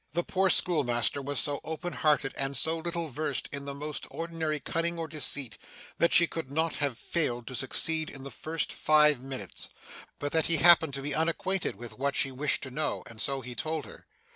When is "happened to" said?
10.57-11.03